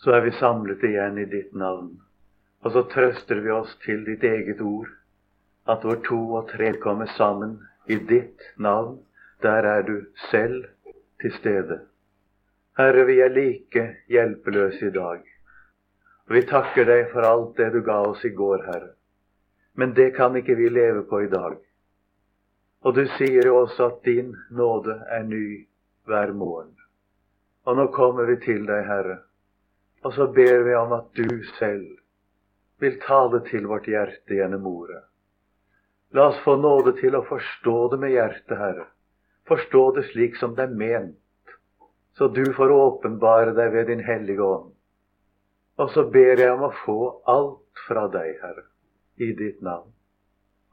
[0.00, 1.90] så er vi samlet igjen i ditt navn.
[2.64, 4.88] Og så trøster vi oss til ditt eget ord,
[5.68, 8.96] at hvor to og tre kommer sammen i ditt navn,
[9.44, 9.98] der er du
[10.30, 10.64] selv
[11.20, 11.82] til stede.
[12.80, 15.20] Herre, vi er like hjelpeløse i dag.
[16.28, 18.92] Og vi takker deg for alt det du ga oss i går, Herre.
[19.76, 21.58] Men det kan ikke vi leve på i dag.
[22.80, 25.66] Og du sier jo også at din nåde er ny
[26.08, 26.72] hver morgen.
[27.68, 29.20] Og nå kommer vi til deg, Herre,
[30.02, 31.88] og så ber vi om at du selv
[32.80, 35.02] vil tale til vårt hjerte gjennom ordet.
[36.16, 38.86] La oss få nåde til å forstå det med hjertet, Herre.
[39.50, 41.54] Forstå det slik som det er ment,
[42.18, 44.72] så du får åpenbare deg ved din hellige ånd.
[45.80, 46.98] Og så ber jeg om å få
[47.30, 48.66] alt fra deg, Herre,
[49.20, 49.92] i ditt navn.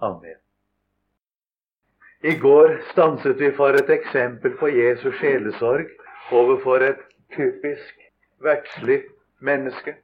[0.03, 0.39] Amen.
[2.25, 5.91] I går stanset vi for et eksempel på Jesus sjelesorg
[6.33, 7.03] overfor et
[7.35, 8.07] typisk
[8.41, 9.03] verdslig
[9.39, 9.95] menneske.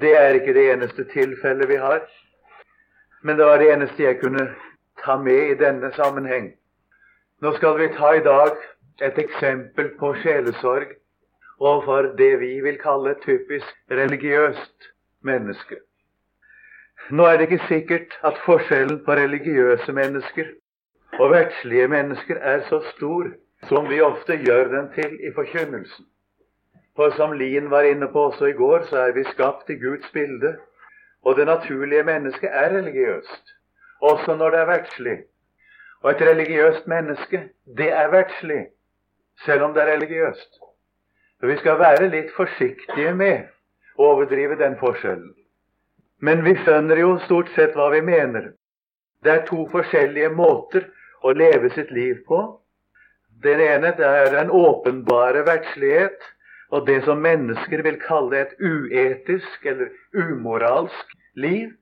[0.00, 2.00] Det er ikke det eneste tilfellet vi har,
[3.22, 4.48] men det var det eneste jeg kunne
[5.04, 6.52] ta med i denne sammenheng.
[7.40, 8.56] Nå skal vi ta i dag
[9.02, 10.94] et eksempel på sjelesorg
[11.60, 14.90] overfor det vi vil kalle typisk religiøst
[15.22, 15.76] menneske.
[17.10, 20.52] Nå er det ikke sikkert at forskjellen på religiøse mennesker
[21.18, 23.28] og verdslige mennesker er så stor
[23.68, 26.06] som vi ofte gjør den til i forkynnelsen.
[26.96, 30.10] For som Lien var inne på også i går, så er vi skapt i Guds
[30.12, 30.56] bilde.
[31.24, 33.54] Og det naturlige mennesket er religiøst,
[34.00, 35.18] også når det er verdslig.
[36.02, 38.66] Og et religiøst menneske, det er verdslig,
[39.44, 40.60] selv om det er religiøst.
[41.40, 43.48] Så vi skal være litt forsiktige med
[43.96, 45.32] å overdrive den forskjellen.
[46.20, 48.52] Men vi skjønner jo stort sett hva vi mener.
[49.24, 50.86] Det er to forskjellige måter
[51.24, 52.38] å leve sitt liv på.
[53.42, 56.20] Den ene det er den åpenbare verdslighet,
[56.70, 61.72] og det som mennesker vil kalle et uetisk eller umoralsk liv.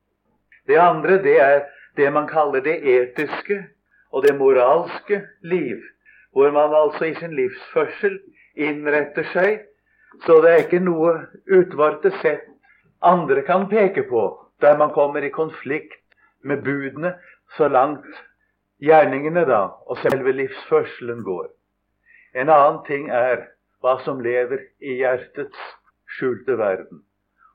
[0.66, 1.64] Det andre det er
[1.96, 3.64] det man kaller det etiske
[4.12, 5.82] og det moralske liv,
[6.32, 8.18] hvor man altså i sin livsførsel
[8.56, 9.60] innretter seg
[10.26, 11.14] så det er ikke noe
[11.50, 12.44] utvalgte sett
[13.02, 14.26] andre kan peke på,
[14.60, 15.98] der man kommer i konflikt
[16.44, 17.14] med budene
[17.56, 18.06] så langt
[18.82, 21.48] gjerningene da, og selve livsførselen går.
[22.34, 23.48] En annen ting er
[23.82, 25.58] hva som lever i hjertets
[26.16, 27.02] skjulte verden,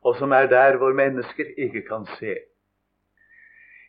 [0.04, 2.36] og som er der hvor mennesker ikke kan se.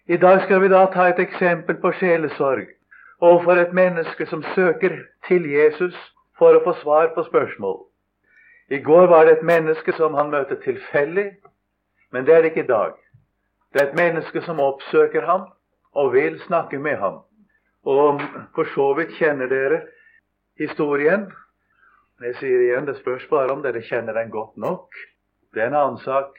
[0.09, 2.67] I dag skal vi da ta et eksempel på sjelesorg
[3.21, 4.95] overfor et menneske som søker
[5.29, 5.97] til Jesus
[6.39, 7.83] for å få svar på spørsmål.
[8.71, 11.27] I går var det et menneske som han møtte tilfeldig,
[12.13, 12.95] men det er det ikke i dag.
[13.73, 15.49] Det er et menneske som oppsøker ham
[15.93, 17.21] og vil snakke med ham.
[17.85, 18.21] Og
[18.55, 19.83] for så vidt kjenner dere
[20.61, 21.29] historien.
[22.19, 24.95] Jeg sier igjen, det spørs bare om dere kjenner den godt nok.
[25.55, 26.33] Det er en annen sak.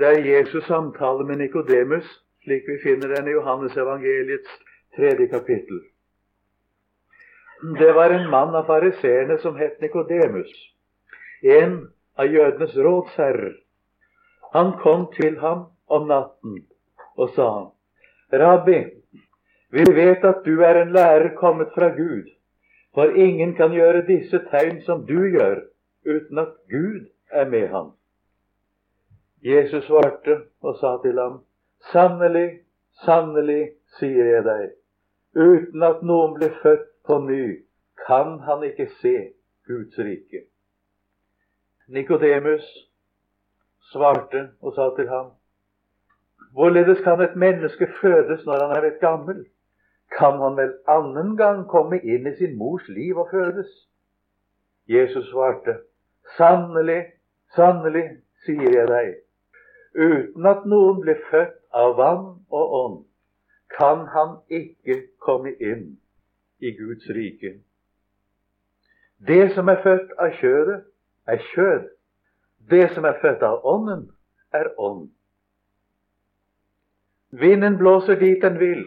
[0.00, 2.06] Det er Jesus' samtale med Nikodemus,
[2.44, 4.54] slik vi finner den i Johannes evangeliets
[4.96, 5.82] tredje kapittel.
[7.80, 10.52] Det var en mann av fariseerne som het Nikodemus,
[11.42, 11.76] en
[12.16, 13.58] av jødenes rådsherrer.
[14.52, 16.62] Han kom til ham om natten
[17.16, 17.50] og sa,
[18.32, 18.80] Rabbi,
[19.72, 22.28] vi vet at du er en lærer kommet fra Gud,
[22.96, 25.58] for ingen kan gjøre disse tegn som du gjør,
[26.08, 27.90] uten at Gud er med ham.
[29.44, 31.42] Jesus svarte og sa til ham,
[31.92, 32.62] Sannelig,
[33.04, 34.70] sannelig, sier jeg deg,
[35.36, 37.42] uten at noen blir født på ny,
[38.06, 39.14] kan han ikke se
[39.68, 40.46] Guds rike.
[41.92, 42.64] Nikodemus
[43.92, 45.34] svarte og sa til ham,
[46.56, 49.44] Hvorledes kan et menneske fødes når han er blitt gammel?
[50.18, 53.68] Kan han vel annen gang komme inn i sin mors liv og fødes?
[54.88, 55.78] Jesus svarte,
[56.36, 57.02] Sannelig,
[57.54, 58.06] sannelig,
[58.46, 59.12] sier jeg deg,
[59.94, 62.98] uten at noen blir født av vann og ånd,
[63.76, 65.96] kan han ikke komme inn
[66.58, 67.56] i Guds rike.
[69.26, 70.80] Det som er født av kjødet,
[71.26, 71.88] er kjød.
[72.70, 74.10] Det som er født av ånden,
[74.52, 75.08] er ånd.
[77.30, 78.84] Vinden blåser dit den vil.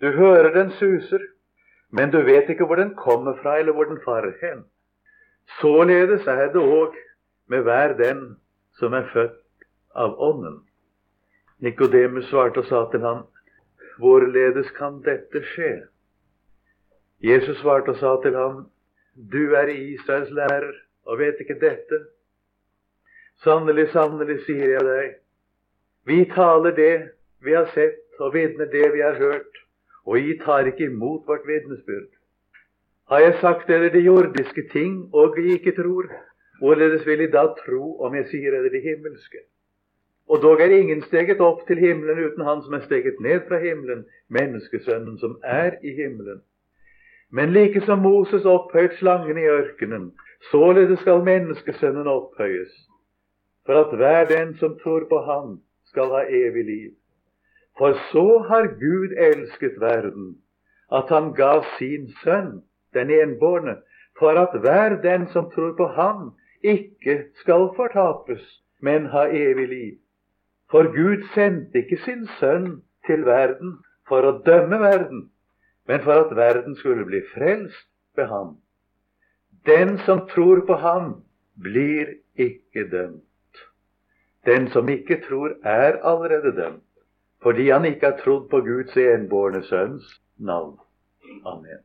[0.00, 1.22] Du hører den suser,
[1.90, 4.64] men du vet ikke hvor den kommer fra, eller hvor den farer hen.
[5.60, 6.96] Således er det òg
[7.48, 8.36] med hver den
[8.78, 10.60] som er født av Ånden.
[11.58, 13.24] Nikodemus svarte og sa til ham,
[13.96, 15.86] Hvorledes kan dette skje?
[17.24, 18.66] Jesus svarte og sa til ham,
[19.32, 20.72] Du er Israels lærer
[21.06, 22.02] og vet ikke dette.
[23.44, 25.14] Sannelig, sannelig, sier jeg deg,
[26.04, 26.94] vi taler det
[27.44, 29.65] vi har sett, og vitner det vi har hørt,
[30.06, 32.10] og I tar ikke imot vårt vitnesbyrd.
[33.10, 36.10] Har jeg sagt dere de jordiske ting, og I ikke tror,
[36.58, 39.42] Hvorledes vil I da tro om jeg sier er de himmelske?
[40.28, 43.60] Og dog er ingen steget opp til himmelen uten han som er steget ned fra
[43.62, 46.40] himmelen, menneskesønnen som er i himmelen.
[47.30, 50.12] Men like som Moses opphøyet slangen i ørkenen,
[50.50, 52.72] således skal menneskesønnen opphøyes,
[53.66, 56.92] for at hver den som tror på ham, skal ha evig liv.
[57.78, 60.36] For så har Gud elsket verden,
[60.92, 62.62] at han gav sin sønn,
[62.94, 63.76] den enbårne,
[64.18, 66.32] for at hver den som tror på ham,
[66.62, 69.98] ikke skal fortapes, men ha evig liv.
[70.70, 73.76] For Gud sendte ikke sin sønn til verden
[74.08, 75.28] for å dømme verden,
[75.86, 77.86] men for at verden skulle bli frelst
[78.16, 78.56] ved ham.
[79.66, 81.14] Den som tror på ham,
[81.62, 83.22] blir ikke dømt.
[84.46, 86.85] Den som ikke tror, er allerede dømt,
[87.42, 90.78] fordi han ikke har trodd på Guds enbårne sønns navn.
[91.46, 91.82] Amen.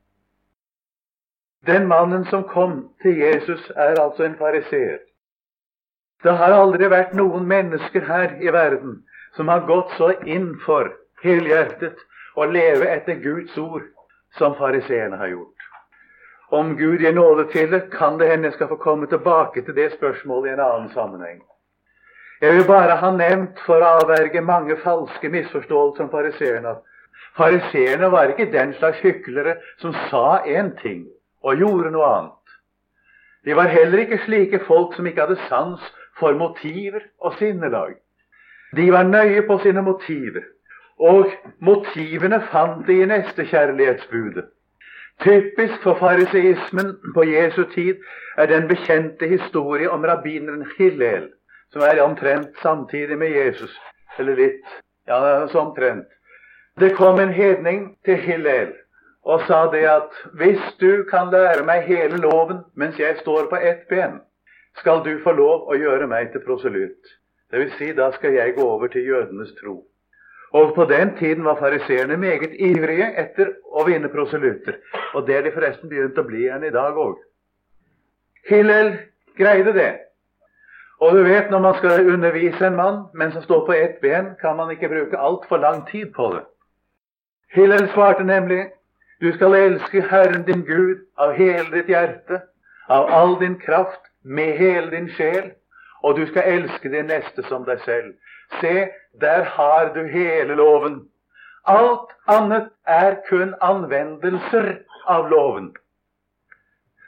[1.66, 4.98] Den mannen som kom til Jesus, er altså en fariseer.
[6.24, 9.02] Det har aldri vært noen mennesker her i verden
[9.36, 10.90] som har gått så inn for
[11.24, 12.02] helhjertet
[12.36, 13.86] å leve etter Guds ord
[14.38, 15.68] som fariseerne har gjort.
[16.52, 19.76] Om Gud gir nåde til det, kan det hende jeg skal få komme tilbake til
[19.76, 21.40] det spørsmålet i en annen sammenheng.
[22.42, 26.76] Jeg vil bare ha nevnt, for å avverge mange falske misforståelser om fariseerne,
[27.38, 31.04] fariseerne var ikke den slags hyklere som sa én ting
[31.46, 32.56] og gjorde noe annet.
[33.46, 35.84] De var heller ikke slike folk som ikke hadde sans
[36.18, 37.94] for motiver og sinnelag.
[38.76, 40.48] De var nøye på sine motiver,
[40.98, 41.30] og
[41.60, 44.48] motivene fant de i nestekjærlighetsbudet.
[45.22, 48.02] Typisk for fariseismen på Jesu tid
[48.38, 51.30] er den bekjente historie om rabbineren Hillel,
[51.74, 53.74] som er omtrent samtidig med Jesus.
[54.20, 54.66] Eller litt.
[55.08, 56.08] Ja, så omtrent.
[56.80, 58.74] Det kom en hedning til Hillel
[59.22, 63.60] og sa det at hvis du kan lære meg hele loven mens jeg står på
[63.62, 64.20] ett ben,
[64.80, 67.18] skal du få lov å gjøre meg til proselytt.
[67.52, 67.76] Dvs.
[67.78, 69.82] Si, da skal jeg gå over til jødenes tro.
[70.52, 74.80] Og på den tiden var fariseerne meget ivrige etter å vinne proselytter.
[75.16, 77.20] Og det er de forresten begynt å bli igjen i dag òg.
[78.50, 78.96] Hillel
[79.38, 79.92] greide det.
[81.02, 84.36] Og du vet, når man skal undervise en mann men som står på ett ben,
[84.42, 86.44] kan man ikke bruke altfor lang tid på det.
[87.54, 88.66] Hillel svarte nemlig
[89.22, 92.42] du skal elske Herren din Gud av hele ditt hjerte,
[92.90, 95.52] av all din kraft, med hele din sjel,
[96.04, 98.14] og du skal elske din neste som deg selv.
[98.62, 98.88] Se,
[99.22, 101.02] der har du hele loven.
[101.66, 104.74] Alt annet er kun anvendelser
[105.06, 105.74] av loven.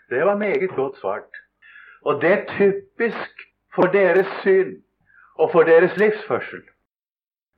[0.10, 1.42] Det var meget godt svart.
[2.01, 4.75] Og det er typisk for deres syn
[5.36, 6.62] og for deres livsførsel.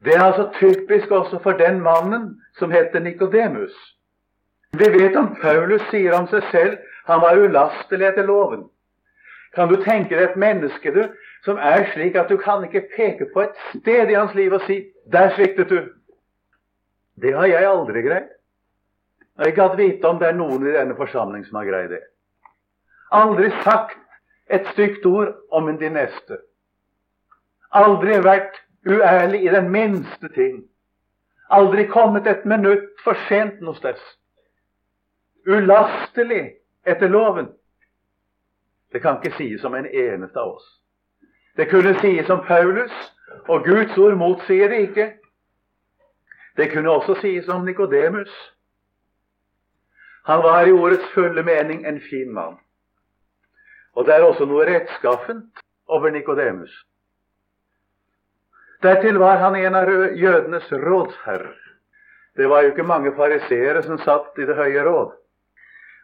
[0.05, 3.75] Det er altså typisk også for den mannen som heter Nikodemus.
[4.71, 8.65] Vi vet om Paulus sier om seg selv han var ulastelig etter loven.
[9.55, 11.03] Kan du tenke deg et menneske du,
[11.45, 14.61] som er slik at du kan ikke peke på et sted i hans liv og
[14.67, 15.93] si 'Der sviktet du'?
[17.21, 18.29] Det har jeg aldri greid.
[19.37, 22.01] Jeg har ikke vite om det er noen i denne forsamling som har greid det.
[23.11, 23.97] Aldri sagt
[24.49, 26.37] et stygt ord om din neste.
[27.71, 30.63] Aldri vært uærlig i den minste ting.
[31.49, 33.99] Aldri kommet et minutt for sent noe sted.
[35.47, 36.55] Ulastelig
[36.85, 37.51] etter loven.
[38.93, 40.65] Det kan ikke sies om en eneste av oss.
[41.57, 42.91] Det kunne sies om Paulus,
[43.47, 45.07] og Guds ord motsier det ikke.
[46.57, 48.31] Det kunne også sies om Nikodemus.
[50.25, 52.57] Han var i ordets fulle mening en fin mann.
[53.95, 56.71] Og det er også noe rettskaffent over Nikodemus.
[58.83, 61.61] Dertil var han en av jødenes rådsherrer.
[62.35, 65.13] Det var jo ikke mange fariseere som satt i Det høye råd.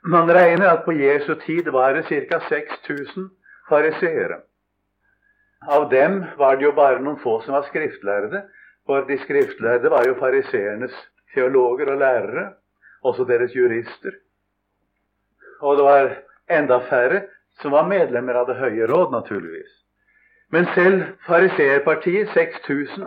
[0.03, 2.39] Man regner at på Jesu tid var det ca.
[2.47, 3.29] 6000
[3.69, 4.39] fariseere.
[5.67, 8.41] Av dem var det jo bare noen få som var skriftlærde,
[8.85, 10.95] for de skriftlærde var jo fariseernes
[11.35, 12.47] teologer og lærere,
[13.03, 14.15] også deres jurister.
[15.61, 16.09] Og det var
[16.49, 17.21] enda færre
[17.61, 19.71] som var medlemmer av Det høye råd, naturligvis.
[20.51, 23.05] Men selv fariseerpartiet, 6000,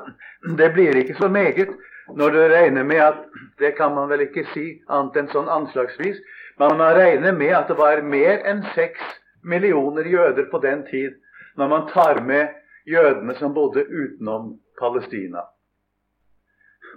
[0.58, 1.75] det blir ikke så meget
[2.08, 3.20] når du regner med at
[3.58, 6.18] Det kan man vel ikke si annet enn sånn anslagsvis.
[6.58, 9.00] Men Man regner regne med at det var mer enn seks
[9.42, 11.14] millioner jøder på den tid,
[11.56, 12.49] når man tar med
[12.87, 15.44] jødene som bodde utenom Palestina.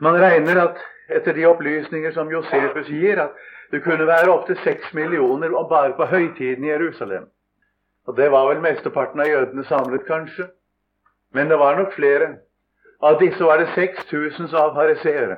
[0.01, 0.77] Man regner at
[1.09, 3.31] etter de opplysninger som Josefus gir, at
[3.71, 7.27] det kunne være opptil seks millioner bare på høytiden i Jerusalem.
[8.07, 10.47] Og Det var vel mesteparten av jødene samlet, kanskje.
[11.33, 12.37] Men det var nok flere.
[13.01, 15.37] Av disse var det 6000 som var fariseere.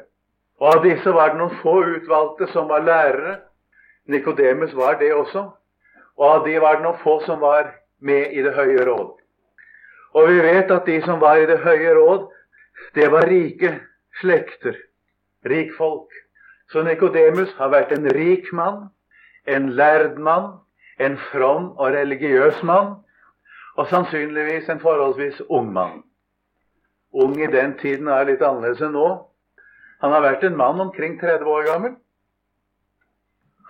[0.59, 3.39] Og av disse var det noen få utvalgte som var lærere,
[4.09, 5.43] Nikodemus var det også.
[6.17, 9.11] Og av de var det noen få som var med i Det høye råd.
[10.13, 12.29] Og vi vet at de som var i Det høye råd,
[12.95, 13.75] det var rike
[14.21, 14.75] slekter,
[15.45, 16.09] rikfolk.
[16.71, 18.89] Så Nikodemus har vært en rik mann,
[19.45, 20.59] en lærd mann,
[20.99, 22.95] en from og religiøs mann,
[23.77, 26.03] og sannsynligvis en forholdsvis ung mann.
[27.13, 29.07] Ung i den tiden er litt annerledes enn nå.
[30.03, 31.95] Han har vært en mann omkring 30 år gammel.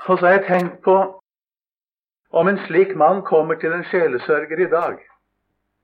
[0.07, 0.97] Og så har jeg tenkt på
[2.29, 4.99] om en slik mann kommer til en sjelesørger i dag,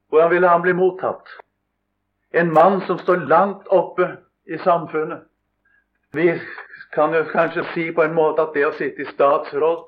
[0.09, 1.25] hvordan ville han bli mottatt?
[2.31, 4.11] En mann som står langt oppe
[4.45, 5.23] i samfunnet.
[6.13, 6.39] Vi
[6.93, 9.87] kan jo kanskje si på en måte at det å sitte i statsråd,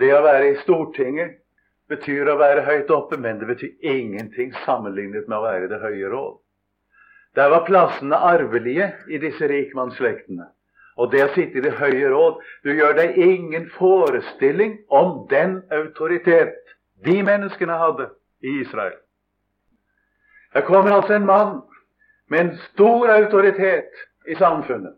[0.00, 1.38] det å være i Stortinget,
[1.92, 5.80] betyr å være høyt oppe, men det betyr ingenting sammenlignet med å være i Det
[5.82, 6.38] høye råd.
[7.36, 10.48] Der var plassene arvelige i disse rikmannsslektene.
[11.00, 15.62] Og det å sitte i Det høye råd Du gjør deg ingen forestilling om den
[15.72, 16.58] autoritet
[17.04, 18.10] de menneskene hadde
[18.44, 18.98] i Israel.
[20.52, 21.62] Her kommer altså en mann
[22.28, 23.90] med en stor autoritet
[24.28, 24.94] i samfunnet.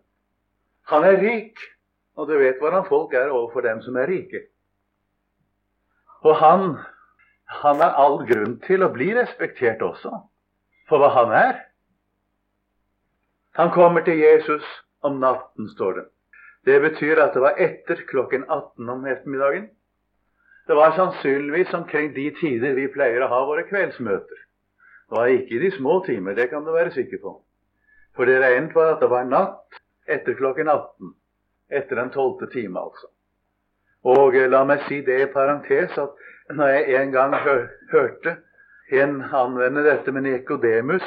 [0.90, 1.58] Han er rik,
[2.16, 4.42] og du vet hvordan folk er overfor dem som er rike.
[6.24, 6.78] Og han,
[7.60, 10.12] han har all grunn til å bli respektert også
[10.88, 11.60] for hva han er.
[13.60, 14.64] Han kommer til Jesus
[15.04, 16.04] om natten, står det.
[16.64, 19.68] Det betyr at det var etter klokken 18 om ettermiddagen.
[20.66, 24.40] Det var sannsynligvis omkring de tider vi pleier å ha våre kveldsmøter.
[25.04, 27.34] Det var ikke i de små timer, det kan du være sikker på.
[28.16, 31.12] For det regnet var at det var natt etter klokken 18.
[31.68, 33.13] Etter den tolvte time, altså.
[34.04, 38.36] Og eh, la meg si det i parentes at når jeg en gang hør, hørte
[38.92, 41.04] en anvende dette med Nikodemus,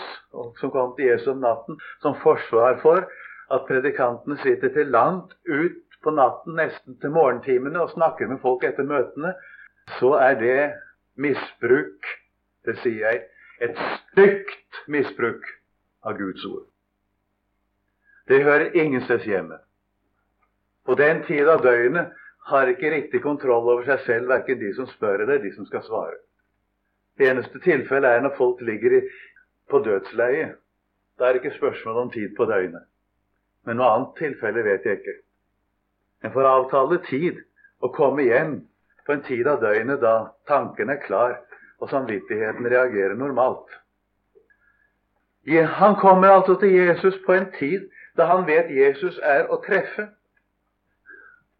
[0.60, 3.06] som kom til Jesus om natten, som forsvar for
[3.54, 8.64] at predikantene sitter til langt ut på natten, nesten til morgentimene, og snakker med folk
[8.64, 9.34] etter møtene,
[10.00, 10.74] så er det
[11.16, 12.10] misbruk.
[12.66, 13.22] Det sier jeg.
[13.62, 15.46] Et stygt misbruk
[16.06, 16.66] av Guds ord.
[18.28, 19.58] Det hører ingensteds hjemme.
[20.86, 22.12] På den tid av døgnet
[22.48, 25.84] har ikke riktig kontroll over seg selv, verken de som spør eller de som skal
[25.84, 26.16] svare.
[27.18, 29.02] Det eneste tilfellet er når folk ligger
[29.70, 30.54] på dødsleie.
[31.18, 32.86] Da er det ikke spørsmål om tid på døgnet.
[33.66, 35.18] Men noe annet tilfelle vet jeg ikke.
[36.24, 37.42] En får avtale tid
[37.82, 38.62] og komme hjem
[39.06, 40.16] på en tid av døgnet da
[40.48, 41.36] tanken er klar
[41.80, 43.68] og samvittigheten reagerer normalt.
[45.82, 50.10] Han kommer altså til Jesus på en tid da han vet Jesus er å treffe.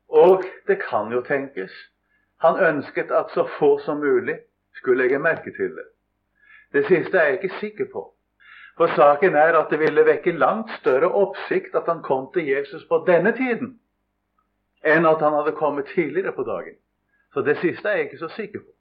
[0.10, 1.72] Og det kan jo tenkes
[2.38, 4.38] han ønsket at så få som mulig
[4.76, 5.88] skulle legge merke til det.
[6.74, 8.14] Det siste er jeg ikke sikker på.
[8.78, 12.86] For saken er at det ville vekke langt større oppsikt at han kom til Jesus
[12.86, 13.80] på denne tiden,
[14.86, 16.78] enn at han hadde kommet tidligere på dagen.
[17.34, 18.72] Så det siste er jeg ikke så sikker på.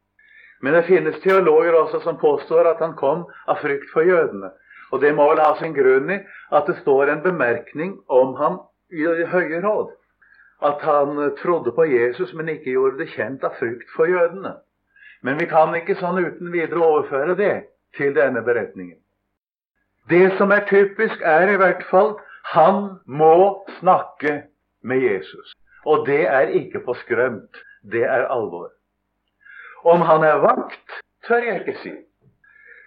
[0.60, 4.50] Men det finnes teologer også som påstår at han kom av frykt for jødene.
[4.92, 6.20] Og det må vel ha sin grunn i
[6.52, 8.60] at det står en bemerkning om ham
[8.92, 9.90] i høye råd.
[10.62, 14.54] At han trodde på Jesus, men ikke gjorde det kjent av frykt for jødene.
[15.22, 17.54] Men vi kan ikke sånn uten videre overføre det
[17.96, 18.98] til denne beretningen.
[20.08, 22.14] Det som er typisk, er i hvert fall
[22.52, 24.42] han må snakke
[24.86, 25.54] med Jesus.
[25.84, 27.62] Og det er ikke på skrømt.
[27.82, 28.70] Det er alvor.
[29.84, 31.94] Om han er vakt, tør jeg ikke si.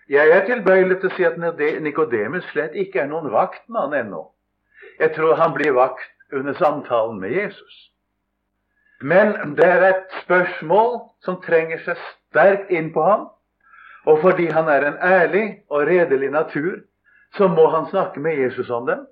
[0.09, 1.37] Jeg er tilbøyelig til å si at
[1.83, 4.23] Nikodemus slett ikke er noen vaktmann ennå.
[4.99, 7.91] Jeg tror han blir vakt under samtalen med Jesus.
[9.01, 13.27] Men det er et spørsmål som trenger seg sterkt inn på ham.
[14.07, 16.81] Og fordi han er en ærlig og redelig natur,
[17.37, 19.05] så må han snakke med Jesus om dem.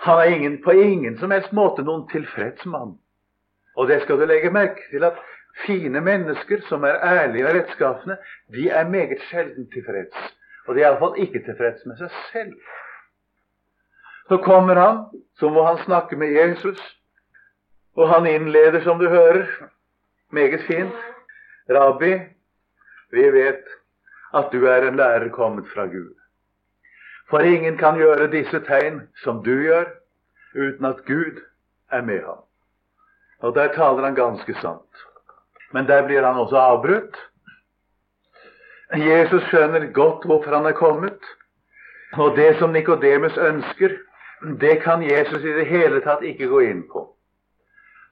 [0.00, 2.96] Han er ingen, på ingen som helst måte noen tilfreds mann.
[3.76, 5.18] Og det skal du legge merke til at
[5.66, 8.16] fine mennesker som er ærlige og rettskafne,
[8.54, 10.16] de er meget sjelden tilfreds.
[10.66, 12.56] Og de er iallfall ikke tilfreds med seg selv.
[14.30, 14.98] Så kommer han,
[15.38, 16.78] så må han snakke med Jesus.
[17.96, 19.46] Og han innleder, som du hører,
[20.30, 20.94] meget fint.
[21.70, 22.12] Rabbi,
[23.10, 23.64] vi vet
[24.34, 26.14] at du er en lærer kommet fra Gud.
[27.30, 29.88] For ingen kan gjøre disse tegn som du gjør,
[30.54, 31.40] uten at Gud
[31.90, 32.44] er med ham.
[33.42, 35.02] Og der taler han ganske sant.
[35.72, 37.18] Men der blir han også avbrutt.
[38.94, 41.18] Jesus skjønner godt hvorfor han er kommet.
[42.12, 43.98] Og det som Nikodemus ønsker,
[44.40, 47.04] det kan Jesus i det hele tatt ikke gå inn på.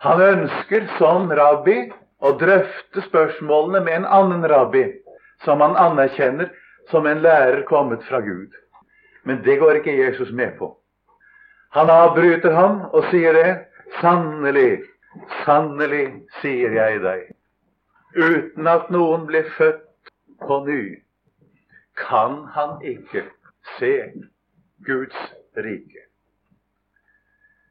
[0.05, 1.89] Han ønsker som rabbi
[2.23, 4.85] å drøfte spørsmålene med en annen rabbi,
[5.45, 6.51] som han anerkjenner
[6.91, 8.53] som en lærer kommet fra Gud.
[9.25, 10.73] Men det går ikke Jesus med på.
[11.77, 13.51] Han avbryter ham og sier det.
[14.01, 14.83] Sannelig,
[15.45, 16.07] sannelig,
[16.43, 17.23] sier jeg deg,
[18.13, 20.13] uten at noen blir født
[20.45, 20.83] på ny,
[21.97, 23.25] kan han ikke
[23.79, 23.95] se
[24.85, 25.17] Guds
[25.57, 26.08] rike.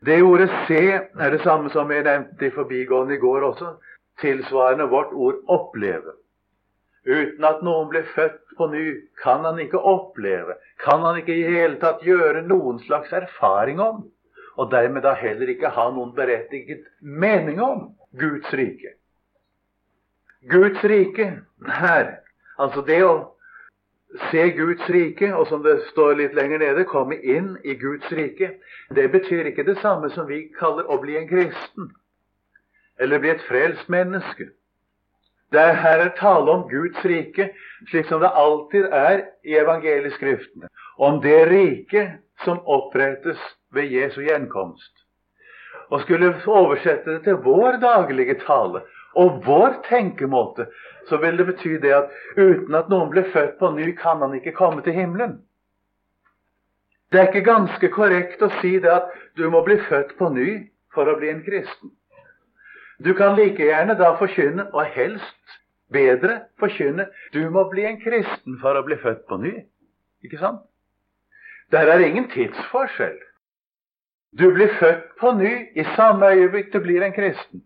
[0.05, 3.75] Det ordet 'se' er det samme som jeg nevnte i forbigående i går også,
[4.21, 6.13] tilsvarende vårt ord 'oppleve'.
[7.07, 11.47] Uten at noen blir født på ny, kan han ikke oppleve, kan han ikke i
[11.47, 14.03] hele tatt gjøre noen slags erfaring om,
[14.57, 18.93] og dermed da heller ikke ha noen berettiget mening om Guds rike.
[20.49, 22.17] Guds rike her,
[22.59, 23.36] altså det å
[24.31, 28.53] se Guds rike, og som det står litt lenger nede, komme inn i Guds rike,
[28.95, 31.91] det betyr ikke det samme som vi kaller å bli en kristen,
[32.99, 34.51] eller bli et frelst menneske.
[35.51, 37.51] Det er her er tale om Guds rike,
[37.87, 40.67] slik som det alltid er i evangelieskriftene.
[40.97, 42.03] Om det rike
[42.43, 43.39] som opprettes
[43.71, 44.91] ved Jesu gjenkomst.
[45.87, 48.81] Og skulle oversette det til vår daglige tale
[49.17, 50.67] og vår tenkemåte,
[51.09, 54.35] så vil det bety det at uten at noen blir født på ny, kan han
[54.37, 55.39] ikke komme til himmelen.
[57.11, 60.49] Det er ikke ganske korrekt å si det at du må bli født på ny
[60.93, 61.93] for å bli en kristen.
[62.99, 65.57] Du kan like gjerne da forkynne, og helst
[65.93, 69.53] bedre forkynne, du må bli en kristen for å bli født på ny.
[70.25, 70.65] Ikke sant?
[71.71, 73.17] Der er ingen tidsforskjell.
[74.39, 77.63] Du blir født på ny i samme øyeblikk du blir en kristen.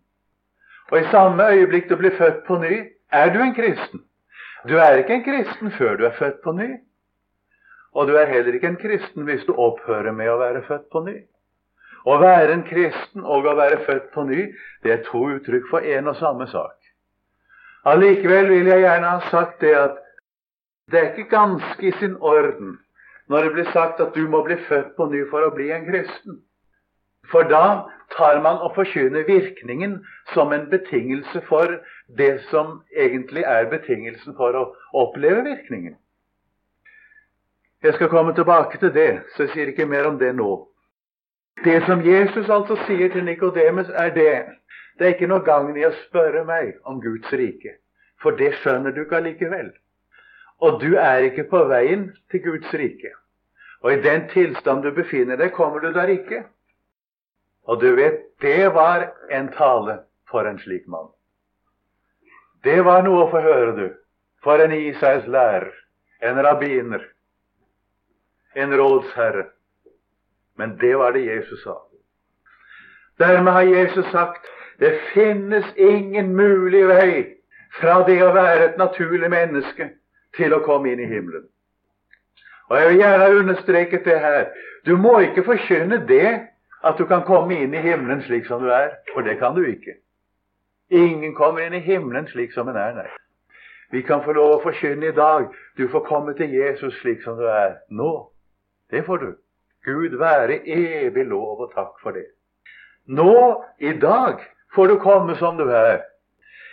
[0.92, 2.74] Og i samme øyeblikk du blir født på ny,
[3.12, 4.02] er du en kristen.
[4.68, 6.68] Du er ikke en kristen før du er født på ny.
[7.92, 11.00] Og du er heller ikke en kristen hvis du opphører med å være født på
[11.06, 11.16] ny.
[12.04, 14.46] Å være en kristen og å være født på ny,
[14.84, 16.76] det er to uttrykk for én og samme sak.
[17.88, 19.98] Allikevel vil jeg gjerne ha sagt det at
[20.92, 22.76] det er ikke ganske i sin orden
[23.32, 25.86] når det blir sagt at du må bli født på ny for å bli en
[25.88, 26.42] kristen.
[27.30, 30.00] For da tar man og forkynner virkningen
[30.34, 31.78] som en betingelse for
[32.18, 34.64] det som egentlig er betingelsen for å
[35.04, 35.96] oppleve virkningen.
[37.82, 40.50] Jeg skal komme tilbake til det, så jeg sier ikke mer om det nå.
[41.64, 44.32] Det som Jesus altså sier til Nikodemus, er det
[44.98, 47.78] det er ikke noe gagn i å spørre meg om Guds rike,
[48.22, 49.72] for det skjønner du ikke allikevel.
[50.62, 53.10] Og du er ikke på veien til Guds rike.
[53.82, 56.44] Og i den tilstand du befinner deg, kommer du der ikke.
[57.66, 59.98] Og du vet, det var en tale
[60.30, 61.10] for en slik mann.
[62.64, 63.88] Det var noe å få høre, du.
[64.42, 65.70] For en Isais lærer,
[66.22, 67.04] en rabbiner,
[68.54, 69.48] en rådsherre.
[70.58, 71.78] Men det var det Jesus sa.
[73.18, 74.46] Dermed har Jesus sagt
[74.82, 77.12] det finnes ingen mulig vei
[77.78, 79.92] fra det å være et naturlig menneske
[80.36, 81.44] til å komme inn i himmelen.
[82.70, 84.48] Og Jeg vil gjerne ha understreket det her.
[84.86, 86.51] Du må ikke forkynne det
[86.84, 89.62] at du kan komme inn i himmelen slik som du er, for det kan du
[89.66, 89.96] ikke.
[90.90, 93.08] Ingen kommer inn i himmelen slik som en er, nei.
[93.92, 97.36] Vi kan få lov å forkynne i dag du får komme til Jesus slik som
[97.36, 98.12] du er nå.
[98.90, 99.32] Det får du.
[99.84, 102.30] Gud være evig lov og takk for det.
[103.06, 104.40] Nå, i dag,
[104.74, 106.00] får du komme som du er.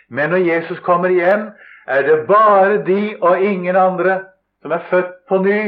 [0.09, 1.49] Men når Jesus kommer igjen,
[1.87, 4.21] er det bare de og ingen andre
[4.61, 5.61] som er født på ny,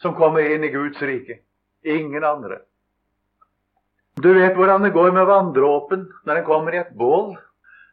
[0.00, 1.40] som kommer inn i Guds rike.
[1.84, 2.62] Ingen andre.
[4.18, 7.36] Du vet hvordan det går med vanndråpen når den kommer i et bål.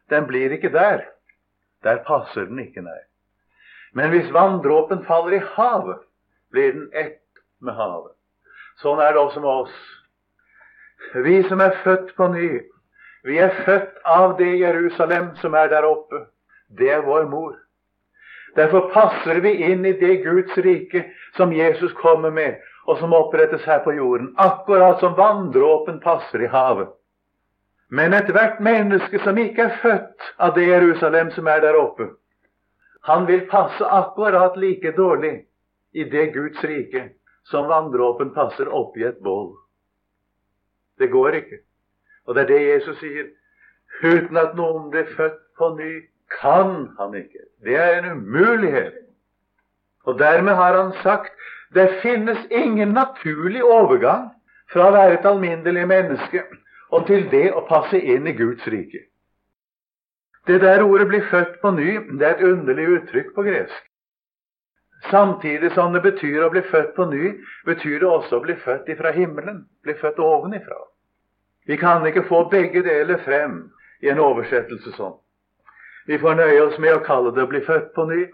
[0.10, 1.06] Den blir ikke der.
[1.84, 3.00] Der passer den ikke, nei.
[3.94, 6.02] Men hvis vanndråpen faller i havet,
[6.52, 7.22] blir den ett
[7.62, 8.16] med havet.
[8.82, 9.78] Sånn er det også med oss.
[11.14, 12.50] Vi som er født på ny,
[13.28, 16.28] vi er født av det Jerusalem som er der oppe.
[16.78, 17.56] Det er vår mor.
[18.56, 21.04] Derfor passer vi inn i det Guds rike
[21.38, 26.52] som Jesus kommer med, og som opprettes her på jorden, akkurat som vanndråpen passer i
[26.52, 26.94] havet.
[27.90, 32.10] Men ethvert menneske som ikke er født av det Jerusalem som er der oppe,
[33.08, 35.46] han vil passe akkurat like dårlig
[35.96, 37.10] i det Guds rike
[37.48, 39.54] som vanndråpen passer oppi et bål.
[41.00, 41.62] Det går ikke.
[42.28, 43.30] Og det er det Jesus sier.
[44.04, 45.92] Uten at noen blir født på ny,
[46.42, 47.46] kan han ikke.
[47.64, 48.98] Det er en umulighet.
[50.04, 51.40] Og dermed har han sagt
[51.74, 54.30] det finnes ingen naturlig overgang
[54.72, 56.44] fra å være et alminnelig menneske
[56.92, 59.04] og til det å passe inn i Guds rike.
[60.48, 63.84] Det der ordet 'bli født på ny' det er et underlig uttrykk på gresk.
[65.12, 67.34] Samtidig som det betyr å bli født på ny,
[67.66, 69.66] betyr det også å bli født ifra himmelen.
[69.84, 70.80] Bli født ovenifra.
[71.68, 75.16] Vi kan ikke få begge deler frem i en oversettelse sånn.
[76.08, 78.26] Vi får nøye oss med å kalle det å bli født på ny,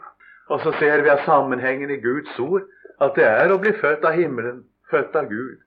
[0.50, 2.68] og så ser vi av sammenhengen i Guds ord
[3.02, 5.60] at det er å bli født av himmelen, født av Gud.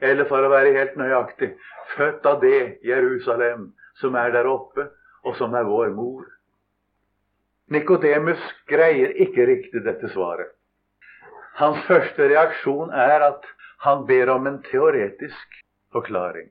[0.00, 1.54] Eller for å være helt nøyaktig
[1.96, 4.88] født av det Jerusalem som er der oppe,
[5.24, 6.24] og som er vår mor.
[7.70, 10.54] Nikodemus greier ikke riktig dette svaret.
[11.60, 13.44] Hans første reaksjon er at
[13.84, 15.60] han ber om en teoretisk
[15.92, 16.48] forklaring.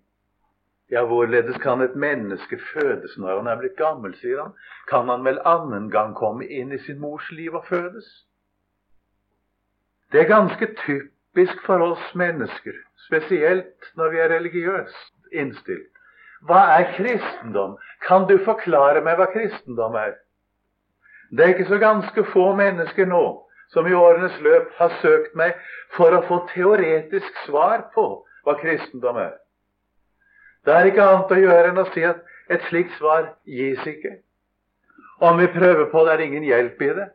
[0.90, 4.56] Ja, hvorledes kan et menneske fødes når han er blitt gammel, sier han.
[4.90, 8.08] Kan han vel annen gang komme inn i sin mors liv og fødes?
[10.12, 12.74] Det er ganske typisk for oss mennesker,
[13.06, 15.92] spesielt når vi er religiøst innstilt.
[16.48, 17.76] Hva er kristendom?
[18.08, 20.16] Kan du forklare meg hva kristendom er?
[21.30, 23.24] Det er ikke så ganske få mennesker nå
[23.70, 25.54] som i årenes løp har søkt meg
[25.94, 28.06] for å få teoretisk svar på
[28.48, 29.36] hva kristendom er.
[30.66, 34.18] Det er ikke annet å gjøre enn å si at et slikt svar gis ikke.
[35.22, 37.08] Om vi prøver på det, er ingen hjelp i det.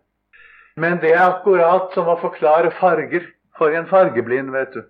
[0.76, 4.82] Men det er akkurat som å forklare farger for en fargeblind, vet du.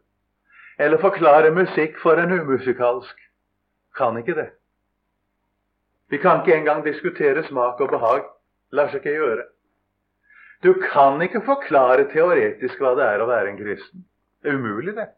[0.81, 3.17] Eller forklare musikk for en umusikalsk.
[3.95, 4.49] Kan ikke det.
[6.11, 8.25] Vi kan ikke engang diskutere smak og behag.
[8.73, 9.45] Lar seg ikke gjøre.
[10.65, 14.07] Du kan ikke forklare teoretisk hva det er å være en kristen.
[14.43, 15.11] Det er umulig, det.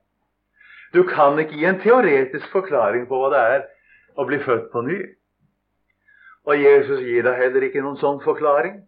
[0.94, 3.64] Du kan ikke gi en teoretisk forklaring på hva det er
[4.18, 4.98] å bli født på ny.
[6.46, 8.80] Og Jesus gir deg heller ikke noen sånn forklaring.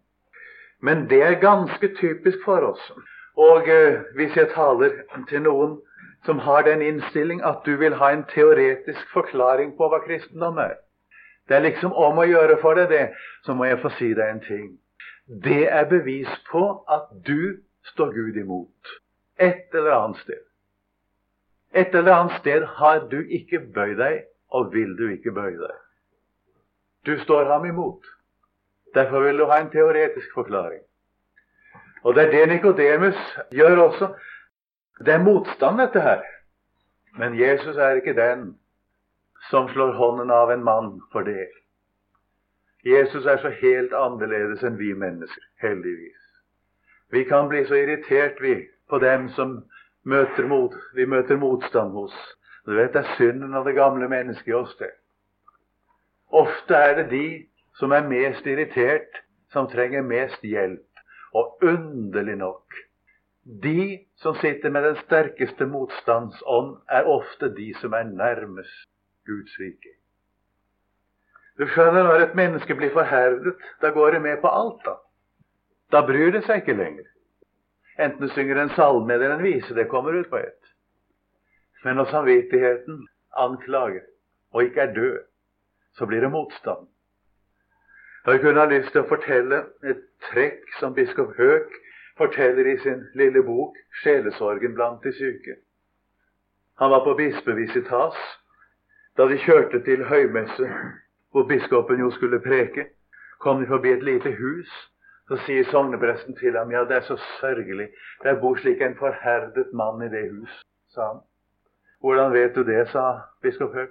[0.81, 2.91] Men det er ganske typisk for oss.
[3.37, 4.95] Og eh, hvis jeg taler
[5.29, 5.77] til noen
[6.25, 10.75] som har den innstilling at du vil ha en teoretisk forklaring på hva kristendom er
[11.47, 13.05] Det er liksom om å gjøre for deg det,
[13.43, 14.67] så må jeg få si deg en ting.
[15.25, 17.57] Det er bevis på at du
[17.93, 18.91] står Gud imot
[19.39, 20.43] et eller annet sted.
[21.73, 25.75] Et eller annet sted har du ikke bøyd deg, og vil du ikke bøye deg.
[27.05, 28.05] Du står ham imot.
[28.93, 30.81] Derfor vil du ha en teoretisk forklaring.
[32.03, 34.13] Og det er det Nikodemus gjør også.
[35.05, 36.21] Det er motstand, dette her.
[37.17, 38.59] Men Jesus er ikke den
[39.49, 41.47] som slår hånden av en mann for det.
[42.85, 46.19] Jesus er så helt annerledes enn vi mennesker, heldigvis.
[47.11, 49.63] Vi kan bli så irritert, vi, på dem som
[50.03, 52.15] møter mot, vi møter motstand hos.
[52.65, 54.91] Du vet, Det er synden av det gamle mennesket i oss, det.
[56.29, 57.47] Ofte er det de
[57.79, 60.85] som er mest irritert, som trenger mest hjelp.
[61.33, 62.75] Og underlig nok
[63.43, 68.89] de som sitter med den sterkeste motstandsånd, er ofte de som er nærmest
[69.25, 69.95] Guds rike.
[71.57, 74.85] Du skjønner, når et menneske blir forherdet, da går det med på alt.
[74.85, 74.95] Da
[75.91, 77.07] Da bryr det seg ikke lenger.
[77.99, 80.69] Enten du synger en salme eller en vise, det kommer ut på ett.
[81.83, 84.05] Men når samvittigheten anklager
[84.53, 85.17] og ikke er død,
[85.97, 86.87] så blir det motstand.
[88.31, 89.57] Jeg kunne ha lyst til å fortelle
[89.89, 91.71] et trekk som biskop Høek
[92.17, 95.55] forteller i sin lille bok 'Sjelesorgen blant de syke'.
[96.79, 98.19] Han var på bispevisitas
[99.17, 100.69] da de kjørte til høymesse,
[101.31, 102.85] hvor biskopen jo skulle preke.
[103.39, 104.71] Kom de forbi et lite hus
[105.29, 107.89] så sier sognepresten til ham ja, det er så sørgelig.
[108.23, 110.61] der bor slik en forherdet mann i det hus,
[110.93, 111.19] sa han.
[112.01, 113.89] Hvordan vet du det, sa biskop Høeg.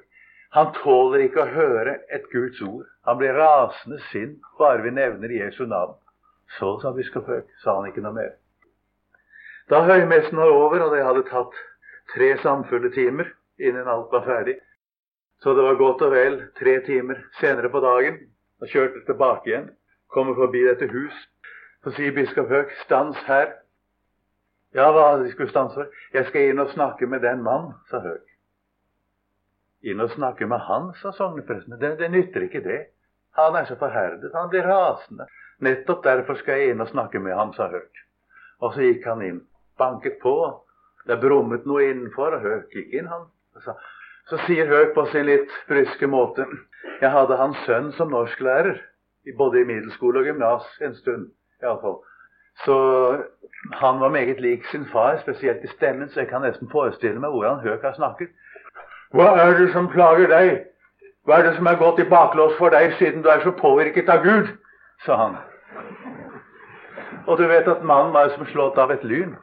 [0.57, 2.87] Han tåler ikke å høre et Guds ord.
[3.05, 5.97] Han blir rasende sint bare vi nevner Jesu navn.
[6.57, 8.31] Så, sa biskop Høeg, sa han ikke noe mer.
[9.69, 11.59] Da høymessen var over, og det hadde tatt
[12.15, 14.55] tre samfulle timer innen alt var ferdig,
[15.43, 18.17] så det var godt og vel tre timer senere på dagen,
[18.63, 19.69] og kjørte tilbake igjen,
[20.11, 21.19] kommer forbi dette hus.
[21.85, 23.53] Så sier biskop Høeg, 'Stans her'.
[24.75, 25.87] Ja, hva de skulle stanse for?
[26.13, 28.28] 'Jeg skal inn og snakke med den mann', sa Høeg.
[29.87, 31.79] Inn og snakke med han, sa sognepresten.
[31.79, 32.79] Det, det nytter ikke, det.
[33.39, 34.33] Han er så forherdet.
[34.35, 35.29] Han blir rasende.
[35.63, 38.03] Nettopp derfor skal jeg inn og snakke med ham, sa Høk.
[38.63, 39.41] Og så gikk han inn.
[39.79, 40.35] Banket på.
[41.07, 43.29] Det brummet noe innenfor, og Høk gikk inn, han.
[43.63, 43.75] Så,
[44.31, 46.45] så sier Høk på sin litt bryske måte
[47.01, 48.79] Jeg hadde hans sønn som norsklærer
[49.39, 51.27] både i middelskole og gymnas en stund
[51.63, 51.99] iallfall.
[52.65, 52.77] Så
[53.73, 57.35] han var meget lik sin far, spesielt i stemmen, så jeg kan nesten forestille meg
[57.35, 58.31] hvordan Høk har snakket.
[59.17, 60.65] Hva er det som plager deg?
[61.25, 64.09] Hva er det som er gått i baklås for deg siden du er så påvirket
[64.13, 64.57] av Gud?
[65.07, 65.37] sa han.
[67.27, 69.37] Og du vet at mannen var som slått av et lyn.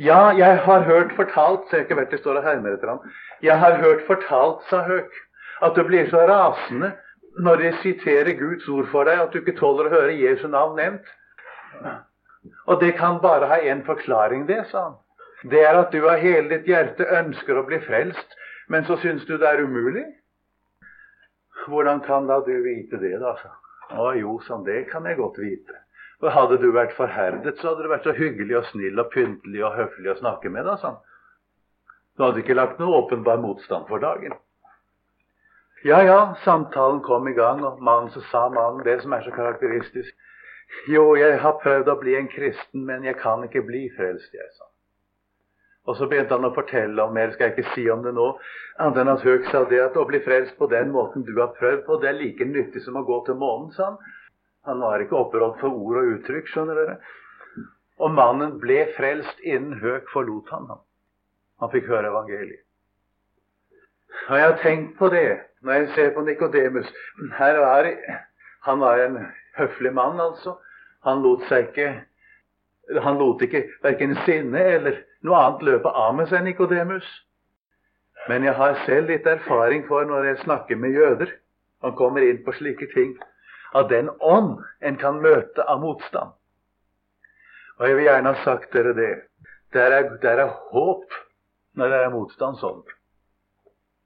[0.00, 3.02] Ja, jeg har hørt fortalt Ser ikke hvert det står og hermer etter ham.
[3.42, 5.12] Jeg har hørt fortalt, sa Høk,
[5.62, 6.94] at du blir så rasende
[7.44, 10.76] når de siterer Guds ord for deg, at du ikke tåler å høre Jesu navn
[10.78, 11.06] nevnt.
[12.70, 14.98] Og det kan bare ha én forklaring, det, sa han.
[15.50, 19.26] Det er at du av hele ditt hjerte ønsker å bli frelst, men så syns
[19.28, 20.04] du det er umulig.
[21.66, 23.34] Hvordan kan da du vite det, da?
[23.40, 23.50] Så?
[23.94, 25.80] Å jo, sånn, det kan jeg godt vite.
[26.20, 29.64] For hadde du vært forherdet, så hadde du vært så hyggelig og snill og pyntelig
[29.66, 30.98] og høflig å snakke med, da, sånn.
[32.16, 34.36] Du hadde ikke lagt noe åpenbar motstand for dagen.
[35.84, 39.34] Ja, ja, samtalen kom i gang, og mannen så sa mannen det som er så
[39.34, 40.14] karakteristisk.
[40.88, 44.48] Jo, jeg har prøvd å bli en kristen, men jeg kan ikke bli frelst, jeg,
[44.56, 44.70] sa.
[45.84, 48.30] Og så begynte han å fortelle om mer, skal jeg ikke si om det nå,
[48.80, 51.52] annet enn at Høg sa det at å bli frelst på den måten du har
[51.58, 53.98] prøvd på, det er like nyttig som å gå til månen, sa han.
[54.64, 56.96] Han var ikke opprådd for ord og uttrykk, skjønner dere.
[58.00, 60.80] Og mannen ble frelst innen Høg forlot han ham.
[61.60, 62.64] Han fikk høre evangeliet.
[64.30, 65.28] Og jeg har tenkt på det
[65.64, 66.88] når jeg ser på Nikodemus.
[67.38, 69.20] Han var en
[69.58, 70.56] høflig mann, altså.
[71.04, 71.88] Han lot seg ikke
[73.02, 77.06] han lot ikke verken sinne eller noe annet løpe av med seg, Nikodemus.
[78.28, 81.32] Men jeg har selv litt erfaring for når jeg snakker med jøder,
[81.84, 83.12] og kommer inn på slike ting,
[83.74, 86.32] av den ånd en kan møte av motstand.
[87.78, 89.14] Og jeg vil gjerne ha sagt dere det.
[89.74, 91.16] Der er, der er håp
[91.74, 92.84] når det er motstand sånn.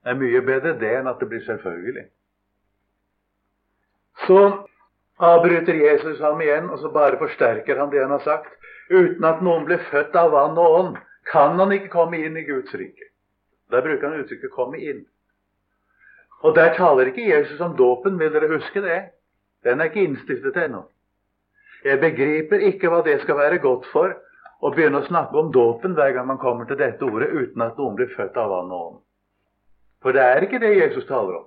[0.03, 2.07] Det er mye bedre det enn at det blir selvfølgelig.
[4.25, 4.41] Så
[5.19, 8.55] avbryter Jesus ham igjen, og så bare forsterker han det han har sagt.
[8.91, 10.99] Uten at noen blir født av vann og ånd,
[11.29, 13.11] kan han ikke komme inn i Guds rike.
[13.71, 15.07] Der bruker han uttrykket 'komme inn'.
[16.43, 19.11] Og der taler ikke Jesus om dåpen, vil dere huske det?
[19.65, 20.85] Den er ikke innstiftet ennå.
[21.85, 24.15] Jeg begriper ikke hva det skal være godt for
[24.63, 27.77] å begynne å snakke om dåpen hver gang man kommer til dette ordet uten at
[27.79, 29.01] noen blir født av vann og ånd.
[30.03, 31.47] For det er ikke det Jesus taler om.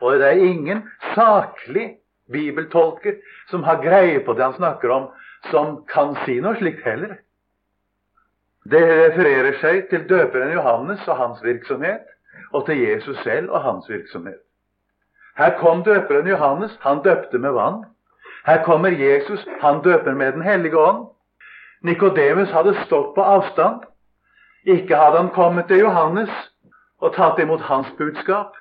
[0.00, 1.98] Og det er ingen saklig
[2.30, 3.18] bibeltolker
[3.50, 5.08] som har greie på det han snakker om,
[5.50, 7.16] som kan si noe slikt heller.
[8.70, 12.04] Det refererer seg til døperen Johannes og hans virksomhet,
[12.52, 14.40] og til Jesus selv og hans virksomhet.
[15.38, 17.84] Her kom døperen Johannes, han døpte med vann.
[18.46, 21.06] Her kommer Jesus, han døper med Den hellige ånd.
[21.82, 23.80] Nikodemus hadde stått på avstand.
[24.64, 26.30] Ikke hadde han kommet til Johannes
[27.00, 28.56] og tatt imot hans budskap.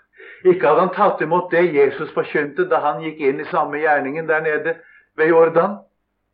[0.45, 4.29] Ikke hadde han tatt imot det Jesus forkynte da han gikk inn i samme gjerningen
[4.29, 4.75] der nede
[5.17, 5.79] ved Jordan.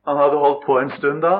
[0.05, 1.39] Han hadde holdt på en stund da.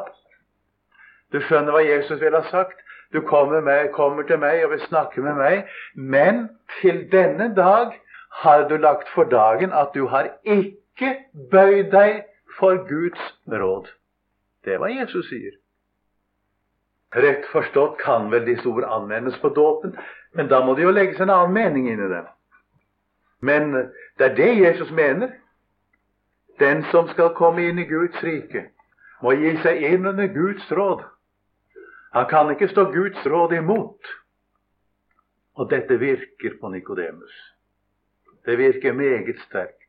[1.34, 2.80] Du skjønner hva Jesus ville ha sagt?
[3.14, 6.48] Du kommer, med, kommer til meg og vil snakke med meg, men
[6.82, 7.94] til denne dag
[8.44, 11.12] har du lagt for dagen at du har ikke
[11.52, 12.24] bøyd deg
[12.58, 13.92] for Guds råd.
[14.66, 15.60] Det er hva Jesus sier.
[17.14, 19.94] Rett forstått kan vel disse ord anvendes på dåpen,
[20.34, 22.26] men da må det jo legges en annen mening inn i dem.
[23.44, 23.74] Men
[24.18, 25.36] det er det Jesus mener.
[26.60, 28.68] Den som skal komme inn i Guds rike,
[29.22, 31.02] må gi seg inn under Guds råd.
[32.14, 34.12] Han kan ikke stå Guds råd imot.
[35.58, 37.34] Og dette virker på Nikodemus.
[38.46, 39.80] Det virker meget sterkt.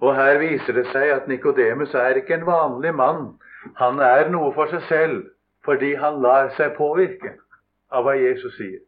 [0.00, 3.36] Og her viser det seg at Nikodemus er ikke en vanlig mann.
[3.76, 5.24] Han er noe for seg selv
[5.66, 7.32] fordi han lar seg påvirke
[7.90, 8.82] av hva Jesus sier.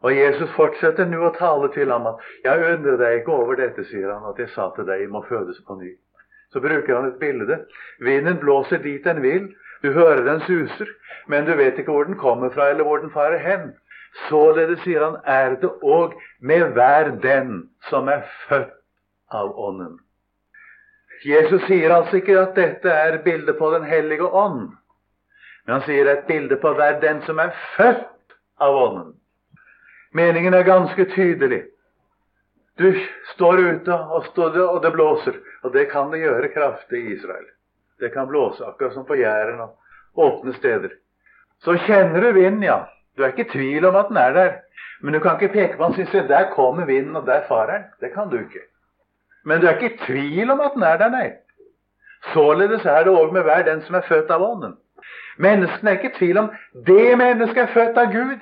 [0.00, 3.84] Og Jesus fortsetter nå å tale til ham at 'Jeg undrer deg ikke over dette',
[3.84, 5.96] sier han, 'at jeg sa til deg, jeg må fødes på ny'.
[6.52, 7.58] Så bruker han et bilde.
[8.00, 9.50] Vinden blåser dit den vil.
[9.82, 10.88] Du hører den suser,
[11.26, 13.74] men du vet ikke hvor den kommer fra, eller hvor den farer hen.
[14.28, 18.72] Således, sier han, er det òg med hver den som er født
[19.30, 19.98] av Ånden.
[21.26, 24.72] Jesus sier altså ikke at dette er bildet på Den hellige ånd,
[25.66, 29.14] men han sier et bilde på hver den som er født av Ånden.
[30.12, 31.62] Meningen er ganske tydelig.
[32.78, 32.90] Du
[33.34, 35.38] står ute, og, står, og det blåser.
[35.64, 37.46] Og det kan det gjøre kraftig i Israel.
[38.00, 39.78] Det kan blåse akkurat som på Jæren og
[40.26, 40.92] åpne steder.
[41.64, 42.82] Så kjenner du vinden, ja.
[43.16, 44.52] Du er ikke i tvil om at den er der.
[45.00, 47.72] Men du kan ikke peke på den og si der kommer vinden, og der farer
[47.72, 47.84] den.
[48.00, 48.66] Det kan du ikke.
[49.44, 51.30] Men du er ikke i tvil om at den er der, nei.
[52.32, 54.76] Således er det òg med hver den som er født av Ånden.
[55.38, 56.50] Menneskene er ikke i tvil om
[56.86, 58.38] det mennesket er født av Gud.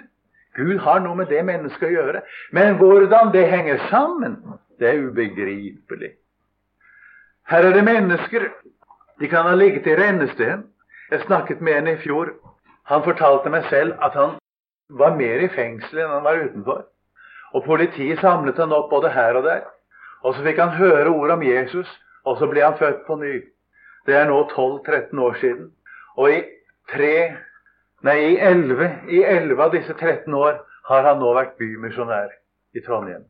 [0.54, 2.22] Gud har noe med det mennesket å gjøre.
[2.52, 4.38] Men hvordan det henger sammen,
[4.78, 6.14] det er ubegripelig.
[7.50, 8.48] Her er det mennesker.
[9.20, 10.64] De kan ha ligget i rennestein.
[11.10, 12.32] Jeg snakket med en i fjor.
[12.90, 14.36] Han fortalte meg selv at han
[14.88, 16.84] var mer i fengsel enn han var utenfor.
[17.54, 19.62] Og politiet samlet han opp både her og der.
[20.24, 21.88] Og så fikk han høre ord om Jesus,
[22.24, 23.34] og så ble han født på ny.
[24.06, 25.70] Det er nå 12-13 år siden.
[26.16, 26.40] Og i
[26.92, 27.36] tre
[28.04, 30.58] Nei, i 11, i 11 av disse 13 år
[30.90, 32.34] har han nå vært bymisjonær
[32.76, 33.24] i Trondheim.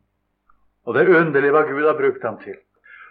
[0.85, 2.57] Og det er underlig hva Gud har brukt ham til.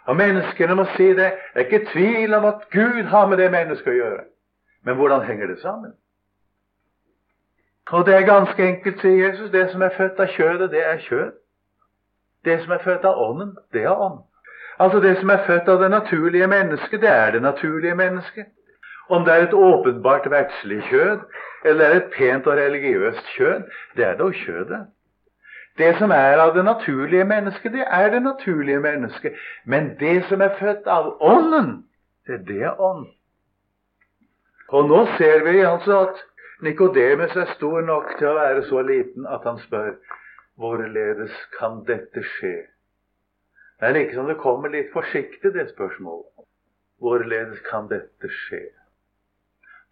[0.05, 1.31] Og menneskene må si det.
[1.55, 4.25] Det er ikke tvil om at Gud har med det mennesket å gjøre.
[4.85, 5.95] Men hvordan henger det sammen?
[7.93, 9.51] Og det er ganske enkelt, sier Jesus.
[9.51, 11.33] Det som er født av kjødet, det er kjød.
[12.45, 14.21] Det som er født av ånden, det er ånd.
[14.79, 18.53] Altså det som er født av det naturlige mennesket, det er det naturlige mennesket.
[19.09, 21.21] Om det er et åpenbart verdslig kjød,
[21.65, 23.63] eller det er et pent og religiøst kjød,
[23.97, 24.87] det er dog kjødet.
[25.79, 29.33] Det som er av det naturlige mennesket, det er det naturlige mennesket.
[29.65, 31.85] Men det som er født av Ånden,
[32.27, 33.07] Det, er det ånd.
[34.69, 36.23] Og nå ser vi altså at
[36.63, 39.91] Nikodemus er stor nok til å være så liten at han spør
[40.57, 42.55] hvorledes kan dette skje?
[43.81, 46.47] Det er liksom det kommer litt forsiktig, det spørsmålet.
[46.99, 48.63] Hvorledes kan dette skje?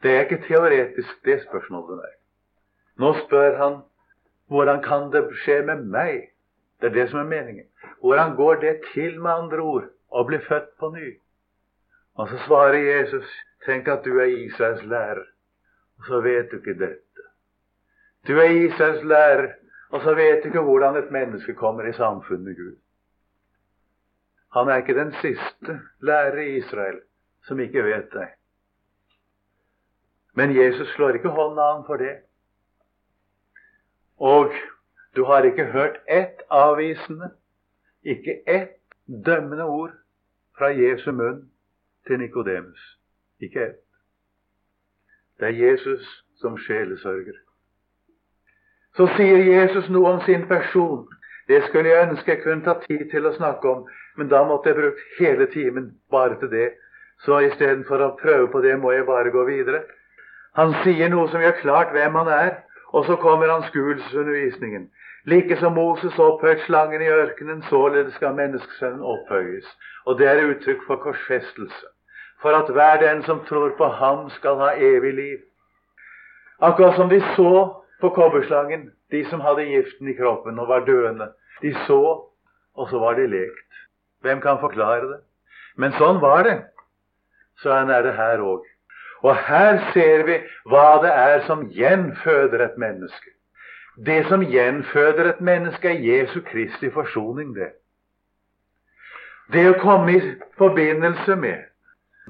[0.03, 2.15] Det er ikke teoretisk, det spørsmålet der.
[2.99, 3.81] Nå spør han
[4.53, 6.29] hvordan kan det skje med meg?
[6.81, 7.67] Det er det som er meningen.
[8.01, 11.13] Hvordan går det til, med andre ord, å bli født på ny?
[12.19, 13.29] Og så svarer Jesus,
[13.65, 15.25] tenk at du er Israels lærer,
[15.99, 17.29] og så vet du ikke dette.
[18.29, 19.55] Du er Israels lærer,
[19.91, 22.77] og så vet du ikke hvordan et menneske kommer i samfunn med Gud.
[24.53, 27.01] Han er ikke den siste lærer i Israel
[27.49, 28.29] som ikke vet det.
[30.35, 32.17] Men Jesus slår ikke hånda an for det.
[34.17, 34.53] Og
[35.17, 37.31] du har ikke hørt ett avvisende,
[38.03, 38.79] ikke ett
[39.27, 39.93] dømmende ord
[40.59, 41.51] fra Jesu munn
[42.07, 42.99] til Nikodemus.
[43.41, 43.81] Ikke ett.
[45.41, 47.35] Det er Jesus som sjelesørger.
[48.97, 51.09] Så sier Jesus noe om sin person.
[51.49, 54.71] Det skulle jeg ønske jeg kunne ta tid til å snakke om, men da måtte
[54.71, 56.69] jeg brukt hele timen bare til det.
[57.25, 59.83] Så istedenfor å prøve på det, må jeg bare gå videre.
[60.57, 62.51] Han sier noe som gjør klart hvem han er,
[62.93, 64.91] og så kommer anskuelsesundervisningen.
[65.25, 69.69] Like som Moses opphøyet slangen i ørkenen, således skal menneskesønnen opphøyes.
[70.07, 71.87] Og det er uttrykk for korsfestelse.
[72.43, 75.39] For at hver den som tror på ham, skal ha evig liv.
[76.61, 77.55] Akkurat som de så
[78.01, 81.31] på kobberslangen, de som hadde giften i kroppen og var døende.
[81.63, 82.03] De så,
[82.75, 83.81] og så var de lekt.
[84.21, 85.21] Hvem kan forklare det?
[85.77, 86.59] Men sånn var det.
[87.63, 88.67] Så er det her òg.
[89.23, 93.31] Og her ser vi hva det er som gjenføder et menneske.
[94.07, 97.71] Det som gjenføder et menneske, er Jesu Kristi forsoning, det.
[99.53, 100.21] Det å komme i
[100.59, 101.65] forbindelse med,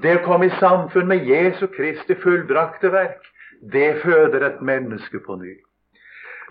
[0.03, 3.21] det å komme i samfunn med Jesu Kristi fullbrakte verk,
[3.71, 5.53] det føder et menneske på ny.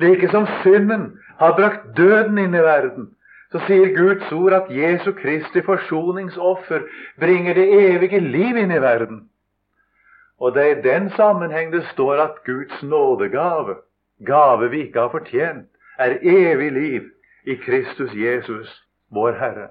[0.00, 3.10] Like som synden har brakt døden inn i verden,
[3.52, 6.86] så sier Guds ord at Jesu Kristi forsoningsoffer
[7.20, 9.26] bringer det evige liv inn i verden.
[10.42, 13.76] Og det er i den sammenheng det står at Guds nådegave,
[14.26, 17.02] gave vi ikke har fortjent, er evig liv
[17.44, 19.68] i Kristus Jesus, vår Herre.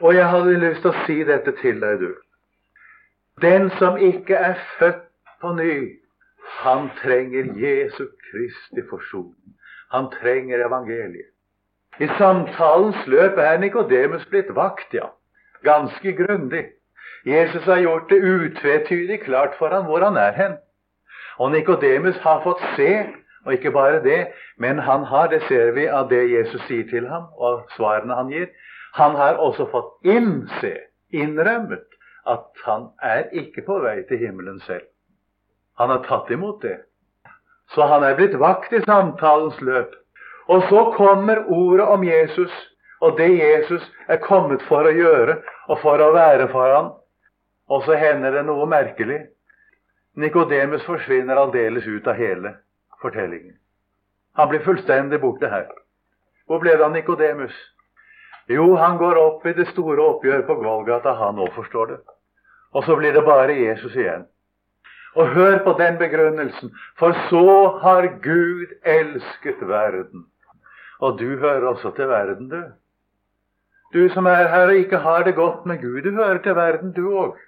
[0.00, 2.14] Og jeg hadde lyst til å si dette til deg, du.
[3.44, 5.04] Den som ikke er født
[5.40, 5.76] på ny,
[6.64, 9.56] han trenger Jesu Kristi forsoning.
[9.92, 11.28] Han trenger evangeliet.
[12.00, 15.12] I samtalens løp er Nikodemus blitt vakt, ja.
[15.62, 16.70] Ganske grundig.
[17.26, 20.56] Jesus har gjort det utvetydig klart for ham hvor han er hen.
[21.38, 23.06] Og Nikodemus har fått se,
[23.46, 24.26] og ikke bare det,
[24.58, 28.32] men han har, det ser vi av det Jesus sier til ham, og svarene han
[28.32, 28.48] gir,
[28.94, 30.74] han har også fått innse,
[31.12, 31.86] innrømmet,
[32.28, 34.84] at han er ikke på vei til himmelen selv.
[35.78, 36.76] Han har tatt imot det.
[37.72, 39.94] Så han er blitt vakt i samtalens løp.
[40.50, 42.52] Og så kommer ordet om Jesus
[43.00, 45.38] og det Jesus er kommet for å gjøre
[45.70, 46.90] og for å være for ham.
[47.70, 49.20] Og så hender det noe merkelig.
[50.18, 52.54] Nikodemus forsvinner aldeles ut av hele
[53.02, 53.54] fortellingen.
[54.38, 55.68] Han blir fullstendig borte her.
[56.46, 57.54] Hvor ble det av Nikodemus?
[58.50, 62.00] Jo, han går opp i det store oppgjør på Golgata, han òg forstår det.
[62.74, 64.26] Og så blir det bare Jesus igjen.
[65.14, 66.74] Og hør på den begrunnelsen.
[66.98, 67.46] For så
[67.82, 70.26] har Gud elsket verden
[71.00, 72.62] og du hører også til verden, du.
[73.94, 76.92] Du som er her og ikke har det godt med Gud, du hører til verden,
[76.92, 77.38] du òg.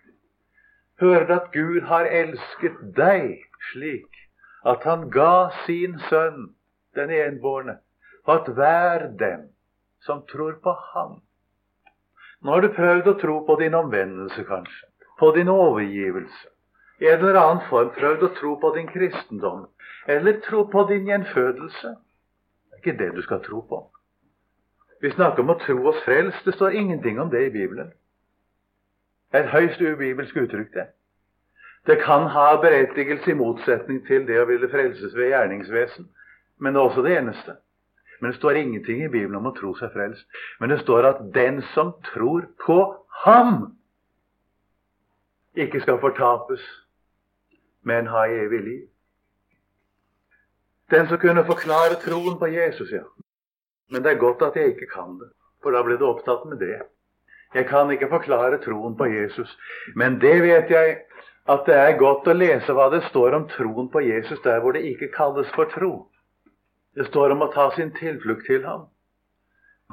[1.01, 3.41] Hører at Gud har elsket deg
[3.73, 4.21] slik
[4.69, 6.53] at han ga sin sønn,
[6.95, 7.79] den enbårne,
[8.25, 9.49] for at hver dem
[10.07, 11.21] som tror på ham
[12.43, 14.87] Nå har du prøvd å tro på din omvendelse, kanskje,
[15.19, 16.49] på din overgivelse,
[16.99, 19.69] i en eller annen form prøvd å tro på din kristendom,
[20.11, 23.79] eller tro på din gjenfødelse Det er ikke det du skal tro på.
[25.03, 26.45] Vi snakker om å tro oss frelst.
[26.47, 27.91] Det står ingenting om det i Bibelen.
[29.35, 30.87] Et høyst ubibelsk uttrykk, det.
[31.87, 36.07] Det kan ha berettigelse i motsetning til det å ville frelses ved gjerningsvesen,
[36.63, 37.57] men det er også det eneste.
[38.21, 40.23] Men det står ingenting i Bibelen om å tro seg frelst.
[40.61, 42.79] Men det står at den som tror på
[43.25, 43.73] Ham,
[45.59, 46.63] ikke skal fortapes,
[47.83, 48.87] men ha evig liv.
[50.91, 53.03] Den som kunne forklare troen på Jesus, ja.
[53.91, 55.29] Men det er godt at jeg ikke kan det,
[55.63, 56.79] for da ble det opptatt med det.
[57.55, 59.51] Jeg kan ikke forklare troen på Jesus,
[59.97, 60.97] men det vet jeg
[61.53, 64.77] at det er godt å lese hva det står om troen på Jesus der hvor
[64.77, 65.93] det ikke kalles for tro.
[66.97, 68.87] Det står om å ta sin tilflukt til ham.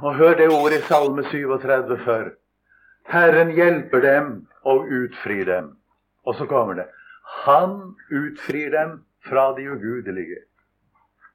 [0.03, 2.30] Og hør det ordet i Salme 37 før.
[3.10, 4.30] Herren hjelper dem
[4.64, 5.74] og utfrir dem.
[6.28, 6.88] Og så kommer det
[7.45, 10.43] Han utfrir dem fra de ugudelige.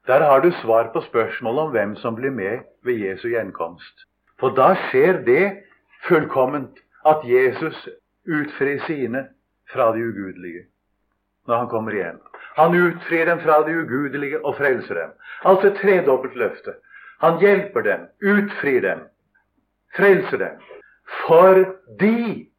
[0.07, 4.05] Der har du svar på spørsmålet om hvem som blir med ved Jesu gjenkomst.
[4.39, 5.63] For da skjer det
[6.07, 7.87] fullkomment at Jesus
[8.25, 9.27] utfrir sine
[9.73, 10.65] fra de ugudelige
[11.45, 12.19] når han kommer igjen.
[12.55, 15.11] Han utfrir dem fra de ugudelige og frelser dem.
[15.45, 16.73] Altså et tredobbelt løfte.
[17.21, 19.03] Han hjelper dem, utfrir dem,
[19.95, 20.61] frelser dem.
[21.27, 22.49] Fordi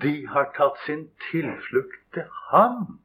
[0.00, 3.00] de har tatt sin tilflukt til ham.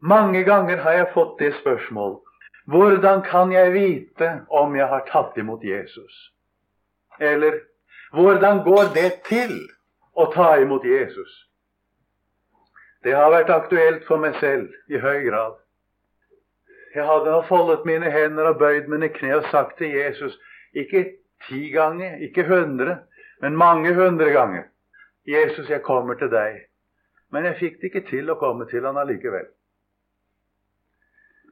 [0.00, 2.20] Mange ganger har jeg fått det spørsmål
[2.64, 6.33] hvordan kan jeg vite om jeg har tatt imot Jesus?
[7.18, 7.60] Eller
[8.12, 9.54] hvordan går det til
[10.14, 11.30] å ta imot Jesus?
[13.04, 15.58] Det har vært aktuelt for meg selv i høy grad.
[16.94, 20.36] Jeg hadde foldet mine hender og bøyd mine kne og sagt til Jesus
[20.74, 21.04] ikke
[21.48, 23.00] ti ganger, ikke hundre,
[23.42, 24.70] men mange hundre ganger
[25.26, 26.66] Jesus, jeg kommer til deg.
[27.32, 29.46] Men jeg fikk det ikke til å komme til han allikevel.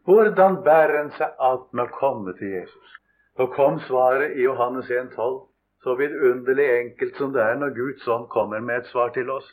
[0.04, 2.98] Hvordan bærer en seg at med å komme til Jesus?
[3.38, 5.38] Så kom svaret i Johannes 1,12.
[5.82, 9.48] Så vidunderlig enkelt som det er når Guds ånd kommer med et svar til oss.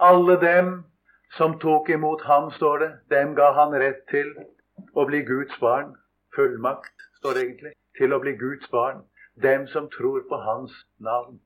[0.00, 0.84] Alle dem
[1.36, 4.30] som tok imot ham, står det, dem ga han rett til
[4.94, 5.96] å bli Guds barn.
[6.36, 7.72] Fullmakt, står det egentlig.
[7.98, 9.02] Til å bli Guds barn.
[9.42, 11.40] Dem som tror på hans navn.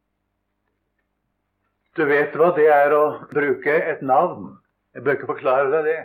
[1.96, 4.52] Du vet hva det er å bruke et navn.
[4.92, 5.98] Jeg bør ikke forklare deg det.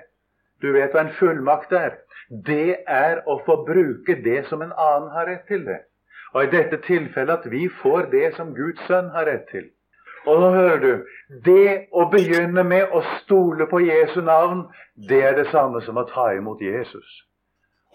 [0.64, 2.00] Du vet hva en fullmakt er.
[2.30, 5.82] Det er å få bruke det som en annen har rett til det.
[6.34, 9.70] Og i dette tilfellet at vi får det som Guds sønn har rett til.
[10.28, 11.06] Og nå hører du
[11.46, 14.66] Det å begynne med å stole på Jesu navn,
[15.10, 17.08] det er det samme som å ta imot Jesus.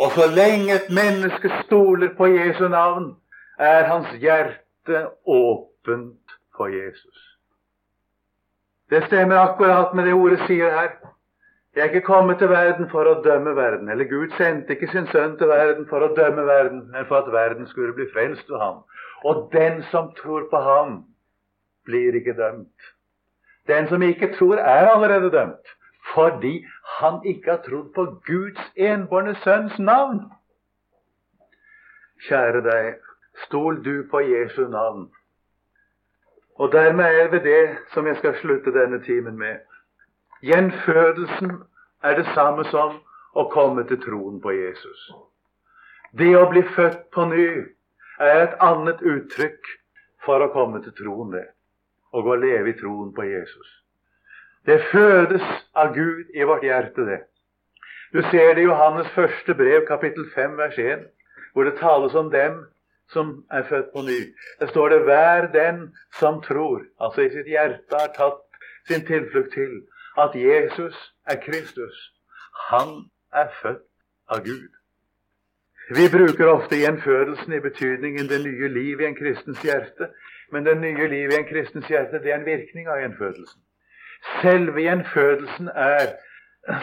[0.01, 3.13] Og så lenge et menneske stoler på Jesu navn,
[3.59, 7.19] er hans hjerte åpent for Jesus.
[8.91, 10.91] Det stemmer akkurat med det ordet sier her.
[11.75, 13.89] Jeg er ikke kommet til verden for å dømme verden.
[13.89, 17.33] Eller Gud sendte ikke sin sønn til verden for å dømme verden, men for at
[17.33, 18.83] verden skulle bli frelst ved ham.
[19.25, 20.99] Og den som tror på ham,
[21.89, 22.91] blir ikke dømt.
[23.67, 25.73] Den som ikke tror, er allerede dømt,
[26.15, 26.67] fordi
[26.99, 30.21] han ikke har trodd på Guds enbårne sønns navn.
[32.29, 32.95] Kjære deg,
[33.47, 35.09] stol du på Jesu navn.
[36.61, 39.63] Og dermed er det det som jeg skal slutte denne timen med.
[40.43, 41.53] Gjenfødelsen
[42.03, 42.97] er det samme som
[43.39, 45.05] å komme til troen på Jesus.
[46.19, 47.47] Det å bli født på ny
[48.19, 49.71] er et annet uttrykk
[50.27, 51.47] for å komme til troen det,
[52.13, 53.71] og og leve i troen på Jesus.
[54.67, 55.47] Det fødes
[55.79, 57.21] av Gud i vårt hjerte, det.
[58.13, 61.07] Du ser det i Johannes første brev, kapittel 5, vers 1,
[61.55, 62.65] hvor det tales om dem
[63.15, 64.21] som er født på ny.
[64.61, 68.43] Der står det 'hver den som tror', altså i sitt hjerte har tatt
[68.89, 69.83] sin tilflukt til
[70.19, 72.13] at Jesus er Kristus.
[72.71, 73.89] Han er født
[74.29, 74.71] av Gud.
[75.91, 80.09] Vi bruker ofte gjenfødelsen i betydningen det nye liv i en kristens hjerte.
[80.53, 83.61] Men det nye livet i en kristens hjerte det er en virkning av gjenfødelsen.
[84.43, 86.13] Selve gjenfødelsen er,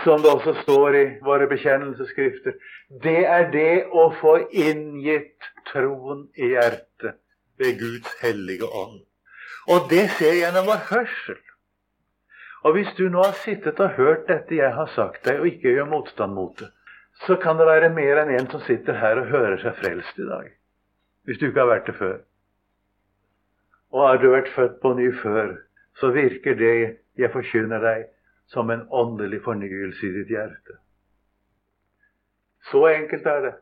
[0.04, 2.58] som det også står i våre bekjennelsesskrifter,
[3.04, 7.22] det er det å få inngitt troen i hjertet
[7.62, 9.00] ved Guds hellige ånd.
[9.70, 11.40] Og det skjer gjennom vår hørsel.
[12.64, 15.72] Og hvis du nå har sittet og hørt dette jeg har sagt deg, og ikke
[15.76, 16.68] gjør motstand mot det,
[17.26, 20.28] så kan det være mer enn en som sitter her og hører seg frelst i
[20.28, 20.52] dag.
[21.28, 22.18] Hvis du ikke har vært det før.
[23.96, 25.56] Og har du vært født på ny før,
[26.00, 26.76] så virker det
[27.20, 28.06] jeg forkynner deg,
[28.50, 30.80] som en åndelig fornyelse i ditt hjerte.
[32.72, 33.56] Så enkelt er det.